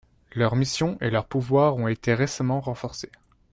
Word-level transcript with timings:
Leurs 0.33 0.55
missions 0.55 0.97
et 0.99 1.11
leurs 1.11 1.27
pouvoirs 1.27 1.75
ont 1.75 1.87
été 1.87 2.15
récemment 2.15 2.59
renforcés. 2.59 3.11